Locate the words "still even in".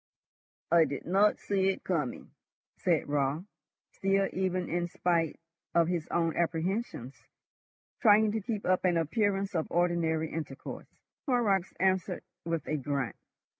3.91-4.87